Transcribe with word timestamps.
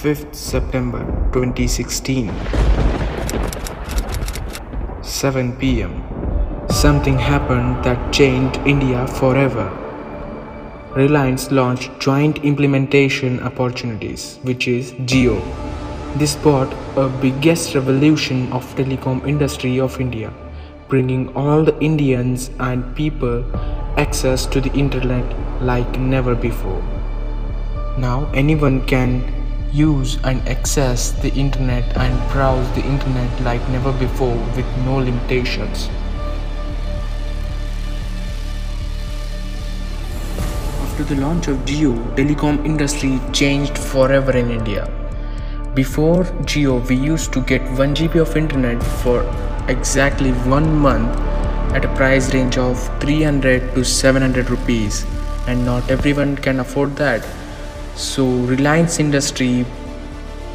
5th 0.00 0.32
September 0.32 1.00
2016 1.34 2.28
7 5.02 5.48
pm 5.62 5.94
something 6.80 7.16
happened 7.18 7.84
that 7.84 8.12
changed 8.12 8.58
India 8.64 9.04
forever. 9.08 9.64
Reliance 10.94 11.50
launched 11.50 11.90
joint 11.98 12.38
implementation 12.44 13.40
opportunities 13.40 14.38
which 14.42 14.68
is 14.68 14.92
Jio. 15.12 15.40
This 16.16 16.36
brought 16.36 16.72
a 16.96 17.08
biggest 17.08 17.74
revolution 17.74 18.52
of 18.52 18.68
telecom 18.76 19.26
industry 19.26 19.80
of 19.80 20.00
India 20.00 20.32
bringing 20.88 21.24
all 21.34 21.64
the 21.64 21.76
Indians 21.80 22.50
and 22.60 22.94
people 22.94 23.44
access 23.98 24.46
to 24.46 24.60
the 24.60 24.72
internet 24.74 25.26
like 25.60 25.98
never 25.98 26.36
before. 26.36 26.80
Now 27.98 28.30
anyone 28.32 28.86
can 28.86 29.37
use 29.72 30.18
and 30.24 30.46
access 30.48 31.10
the 31.10 31.32
internet 31.34 31.96
and 31.96 32.32
browse 32.32 32.68
the 32.74 32.82
internet 32.82 33.40
like 33.42 33.66
never 33.68 33.92
before 33.92 34.36
with 34.56 34.66
no 34.84 34.96
limitations. 34.96 35.88
After 40.82 41.04
the 41.04 41.20
launch 41.20 41.48
of 41.48 41.58
Jio, 41.58 41.94
telecom 42.16 42.64
industry 42.64 43.20
changed 43.32 43.78
forever 43.78 44.36
in 44.36 44.50
India. 44.50 44.90
Before 45.74 46.24
Jio, 46.42 46.86
we 46.88 46.96
used 46.96 47.32
to 47.34 47.40
get 47.40 47.62
1 47.62 47.94
GB 47.94 48.20
of 48.20 48.36
internet 48.36 48.82
for 49.02 49.22
exactly 49.68 50.32
one 50.50 50.76
month 50.76 51.16
at 51.74 51.84
a 51.84 51.94
price 51.94 52.32
range 52.34 52.56
of 52.58 52.78
300 53.00 53.74
to 53.74 53.84
700 53.84 54.50
rupees 54.50 55.04
and 55.46 55.64
not 55.64 55.88
everyone 55.90 56.36
can 56.36 56.60
afford 56.60 56.96
that 56.96 57.22
so 57.98 58.24
reliance 58.46 59.00
industry 59.00 59.66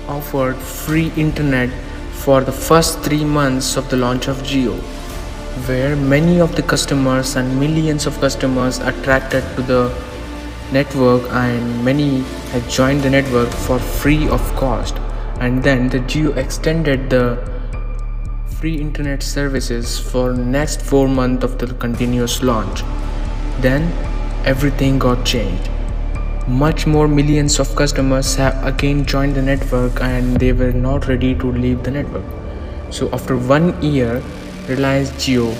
offered 0.07 0.55
free 0.55 1.11
internet 1.17 1.69
for 2.13 2.39
the 2.39 2.51
first 2.53 2.99
three 2.99 3.25
months 3.25 3.75
of 3.75 3.89
the 3.89 3.97
launch 3.97 4.29
of 4.29 4.37
Jio, 4.43 4.77
where 5.67 5.97
many 5.97 6.39
of 6.39 6.55
the 6.55 6.63
customers 6.63 7.35
and 7.35 7.59
millions 7.59 8.05
of 8.05 8.17
customers 8.21 8.79
attracted 8.79 9.43
to 9.57 9.61
the 9.61 9.93
network 10.71 11.29
and 11.31 11.83
many 11.83 12.21
had 12.53 12.69
joined 12.69 13.01
the 13.01 13.09
network 13.09 13.49
for 13.49 13.77
free 13.77 14.29
of 14.29 14.41
cost. 14.55 14.95
And 15.41 15.61
then 15.61 15.89
the 15.89 15.99
Jio 15.99 16.37
extended 16.37 17.09
the 17.09 17.37
free 18.47 18.79
internet 18.79 19.21
services 19.21 19.99
for 19.99 20.31
next 20.31 20.81
4 20.81 21.09
months 21.09 21.43
of 21.43 21.57
the 21.57 21.73
continuous 21.73 22.41
launch. 22.41 22.83
Then 23.59 23.91
everything 24.45 24.97
got 24.97 25.25
changed 25.25 25.69
much 26.47 26.85
more 26.85 27.07
millions 27.07 27.59
of 27.59 27.73
customers 27.75 28.35
have 28.35 28.65
again 28.65 29.05
joined 29.05 29.35
the 29.35 29.41
network 29.41 30.01
and 30.01 30.37
they 30.37 30.51
were 30.51 30.73
not 30.73 31.07
ready 31.07 31.33
to 31.35 31.51
leave 31.51 31.83
the 31.83 31.91
network. 31.91 32.25
So 32.89 33.09
after 33.13 33.37
one 33.37 33.81
year, 33.81 34.21
Reliance 34.67 35.09
Jio 35.11 35.55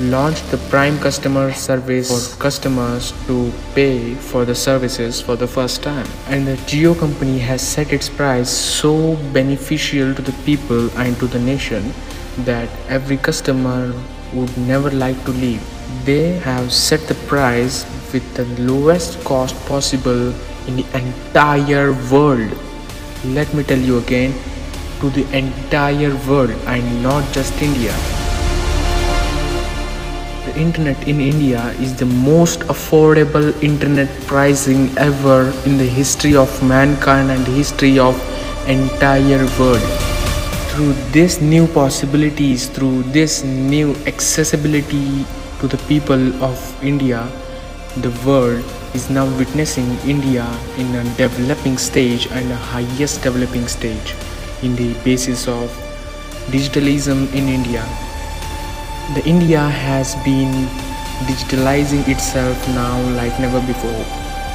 launched 0.00 0.50
the 0.50 0.58
prime 0.68 0.98
customer 1.00 1.52
service 1.52 2.08
for 2.08 2.40
customers 2.40 3.12
to 3.26 3.52
pay 3.74 4.14
for 4.14 4.44
the 4.44 4.54
services 4.54 5.20
for 5.20 5.34
the 5.34 5.46
first 5.46 5.82
time 5.82 6.06
and 6.28 6.46
the 6.46 6.54
Jio 6.68 6.96
company 6.96 7.38
has 7.38 7.60
set 7.60 7.92
its 7.92 8.08
price 8.08 8.48
so 8.48 9.16
beneficial 9.32 10.14
to 10.14 10.22
the 10.22 10.32
people 10.44 10.88
and 10.98 11.16
to 11.18 11.26
the 11.26 11.40
nation 11.40 11.92
that 12.44 12.68
every 12.88 13.16
customer 13.16 13.92
would 14.32 14.56
never 14.56 14.90
like 14.92 15.24
to 15.24 15.32
leave 15.32 15.77
they 16.04 16.38
have 16.40 16.72
set 16.72 17.00
the 17.08 17.14
price 17.26 17.84
with 18.12 18.24
the 18.34 18.44
lowest 18.62 19.22
cost 19.24 19.54
possible 19.66 20.32
in 20.66 20.76
the 20.76 20.86
entire 20.96 21.92
world. 22.12 22.52
Let 23.24 23.52
me 23.54 23.62
tell 23.62 23.78
you 23.78 23.98
again, 23.98 24.34
to 25.00 25.10
the 25.10 25.24
entire 25.36 26.14
world 26.26 26.50
and 26.66 27.02
not 27.02 27.24
just 27.32 27.54
India. 27.62 27.94
The 30.46 30.58
internet 30.58 31.06
in 31.06 31.20
India 31.20 31.70
is 31.78 31.94
the 31.96 32.06
most 32.06 32.60
affordable 32.72 33.52
internet 33.62 34.08
pricing 34.26 34.90
ever 34.96 35.52
in 35.66 35.78
the 35.78 35.84
history 35.84 36.36
of 36.36 36.50
mankind 36.62 37.30
and 37.30 37.46
history 37.46 37.98
of 37.98 38.16
entire 38.66 39.44
world. 39.58 39.88
Through 40.72 40.94
these 41.12 41.40
new 41.40 41.66
possibilities, 41.66 42.68
through 42.68 43.02
this 43.04 43.44
new 43.44 43.94
accessibility 44.06 45.26
to 45.60 45.66
the 45.66 45.78
people 45.88 46.22
of 46.42 46.58
India, 46.84 47.26
the 47.98 48.10
world 48.24 48.64
is 48.94 49.10
now 49.10 49.26
witnessing 49.36 49.90
India 50.06 50.46
in 50.76 50.94
a 50.94 51.02
developing 51.16 51.76
stage 51.76 52.26
and 52.30 52.50
a 52.52 52.56
highest 52.56 53.22
developing 53.22 53.66
stage 53.66 54.14
in 54.62 54.76
the 54.76 54.94
basis 55.02 55.48
of 55.48 55.70
digitalism 56.54 57.26
in 57.34 57.48
India. 57.48 57.82
The 59.14 59.24
India 59.26 59.60
has 59.60 60.14
been 60.24 60.52
digitalizing 61.26 62.06
itself 62.06 62.56
now 62.68 62.94
like 63.16 63.34
never 63.40 63.60
before. 63.66 64.04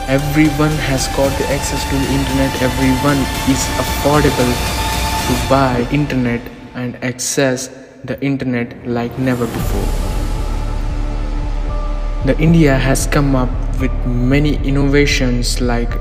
Everyone 0.08 0.75
has 0.88 1.08
got 1.16 1.31
the 1.38 1.47
access 1.52 1.84
to 1.90 1.96
the 1.96 2.09
internet, 2.16 2.52
everyone 2.62 3.19
is 3.52 3.63
affordable 3.84 4.53
to 5.28 5.50
buy 5.50 5.86
internet 5.92 6.42
and 6.75 6.96
access 7.03 7.68
the 8.03 8.19
internet 8.22 8.88
like 8.88 9.18
never 9.19 9.46
before 9.46 10.12
the 12.25 12.39
India 12.39 12.78
has 12.78 13.06
come 13.06 13.35
up 13.35 13.51
with 13.81 13.91
many 14.07 14.56
innovations 14.63 15.59
like 15.59 15.91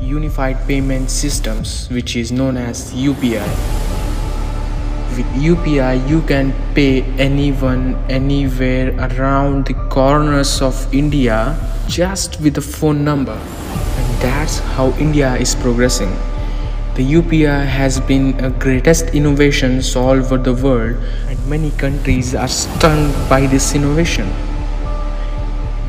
unified 0.00 0.54
payment 0.68 1.10
systems 1.10 1.88
which 1.90 2.14
is 2.14 2.30
known 2.30 2.56
as 2.56 2.94
UPI. 2.94 3.42
With 5.18 5.26
UPI 5.34 6.08
you 6.08 6.22
can 6.22 6.54
pay 6.74 7.02
anyone 7.18 7.98
anywhere 8.08 8.94
around 9.10 9.66
the 9.66 9.74
corners 9.90 10.62
of 10.62 10.78
India 10.94 11.58
just 11.88 12.40
with 12.40 12.58
a 12.58 12.62
phone 12.62 13.02
number 13.02 13.34
and 13.34 14.22
that's 14.22 14.60
how 14.78 14.94
India 15.02 15.34
is 15.34 15.56
progressing. 15.56 16.14
The 16.94 17.02
UPI 17.02 17.66
has 17.66 17.98
been 17.98 18.38
a 18.38 18.50
greatest 18.50 19.06
innovation 19.18 19.82
all 19.96 20.14
over 20.14 20.38
the 20.38 20.54
world 20.54 20.94
and 21.26 21.44
many 21.48 21.72
countries 21.72 22.36
are 22.36 22.46
stunned 22.46 23.12
by 23.28 23.48
this 23.48 23.74
innovation. 23.74 24.30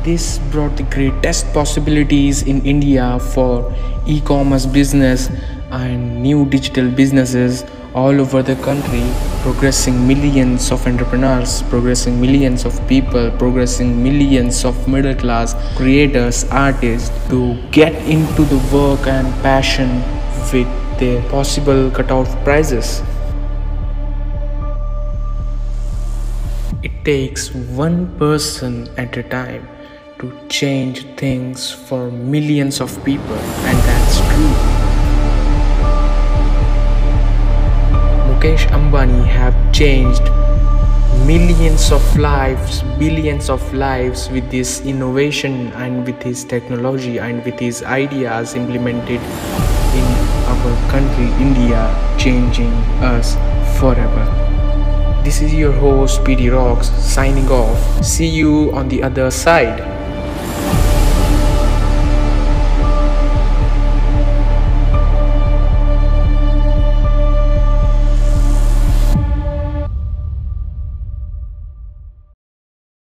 This 0.04 0.38
brought 0.52 0.76
the 0.76 0.82
greatest 0.82 1.50
possibilities 1.54 2.42
in 2.42 2.60
India 2.66 3.18
for 3.18 3.74
e-commerce 4.06 4.66
business 4.66 5.30
and 5.70 6.22
new 6.22 6.44
digital 6.44 6.90
businesses 6.90 7.64
all 7.94 8.20
over 8.20 8.42
the 8.42 8.56
country, 8.56 9.02
progressing 9.40 10.06
millions 10.06 10.70
of 10.70 10.86
entrepreneurs, 10.86 11.62
progressing 11.70 12.20
millions 12.20 12.66
of 12.66 12.76
people, 12.86 13.30
progressing 13.38 14.02
millions 14.02 14.66
of 14.66 14.76
middle 14.86 15.14
class 15.14 15.54
creators, 15.74 16.44
artists 16.50 17.08
to 17.30 17.56
get 17.70 17.94
into 18.04 18.44
the 18.44 18.60
work 18.76 19.06
and 19.06 19.26
passion 19.42 20.02
with 20.52 20.68
their 20.98 21.22
possible 21.30 21.90
cutout 21.90 22.28
prices. 22.44 23.00
It 26.82 26.92
takes 27.06 27.54
one 27.54 28.18
person 28.18 28.86
at 28.98 29.16
a 29.16 29.22
time 29.22 29.73
to 30.18 30.30
change 30.48 31.04
things 31.16 31.70
for 31.70 32.10
millions 32.10 32.80
of 32.80 32.92
people 33.04 33.36
and 33.66 33.78
that's 33.82 34.18
true. 34.30 34.54
Mukesh 38.28 38.66
Ambani 38.70 39.26
have 39.26 39.54
changed 39.72 40.22
millions 41.26 41.90
of 41.90 42.04
lives 42.18 42.82
billions 42.98 43.48
of 43.48 43.60
lives 43.72 44.28
with 44.30 44.48
this 44.50 44.84
innovation 44.84 45.72
and 45.80 46.06
with 46.06 46.20
his 46.22 46.44
technology 46.44 47.18
and 47.18 47.44
with 47.44 47.58
his 47.58 47.82
ideas 47.82 48.54
implemented 48.54 49.20
in 49.98 50.06
our 50.52 50.72
country 50.90 51.26
India 51.42 51.80
changing 52.18 52.72
us 53.02 53.34
forever. 53.80 54.24
This 55.24 55.40
is 55.40 55.54
your 55.54 55.72
host 55.72 56.20
PD 56.20 56.52
Rocks 56.52 56.90
signing 57.00 57.48
off. 57.48 58.04
See 58.04 58.28
you 58.28 58.70
on 58.76 58.88
the 58.88 59.02
other 59.02 59.30
side 59.30 59.80